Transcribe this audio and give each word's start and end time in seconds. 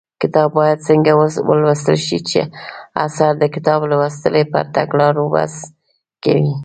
کتاب 0.21 0.49
باید 0.59 0.85
څنګه 0.87 1.11
ولوستل 1.49 1.97
شي 2.05 2.41
اثر 3.05 3.31
د 3.37 3.43
کتاب 3.55 3.79
لوستنې 3.91 4.43
پر 4.51 4.63
تګلارو 4.75 5.23
بحث 5.33 5.55
کوي 6.23 6.53